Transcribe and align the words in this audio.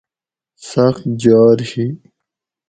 سخت 0.69 1.03
جار 1.21 1.57
ہی 1.69 1.85